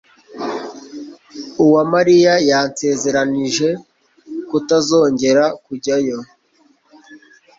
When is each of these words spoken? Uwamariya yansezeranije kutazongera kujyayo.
Uwamariya 1.63 2.33
yansezeranije 2.49 3.69
kutazongera 4.49 5.43
kujyayo. 5.63 6.17